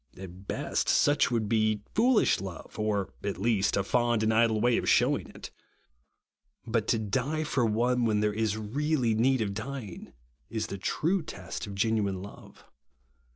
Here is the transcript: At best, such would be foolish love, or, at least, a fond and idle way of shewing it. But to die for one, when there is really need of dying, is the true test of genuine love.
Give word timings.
At 0.17 0.47
best, 0.47 0.89
such 0.89 1.29
would 1.29 1.47
be 1.47 1.83
foolish 1.93 2.39
love, 2.41 2.79
or, 2.79 3.13
at 3.23 3.37
least, 3.37 3.77
a 3.77 3.83
fond 3.83 4.23
and 4.23 4.33
idle 4.33 4.59
way 4.59 4.77
of 4.77 4.89
shewing 4.89 5.27
it. 5.27 5.51
But 6.65 6.87
to 6.87 6.97
die 6.97 7.43
for 7.43 7.67
one, 7.67 8.05
when 8.05 8.19
there 8.19 8.33
is 8.33 8.57
really 8.57 9.13
need 9.13 9.41
of 9.41 9.53
dying, 9.53 10.11
is 10.49 10.65
the 10.65 10.79
true 10.79 11.21
test 11.21 11.67
of 11.67 11.75
genuine 11.75 12.23
love. 12.23 12.63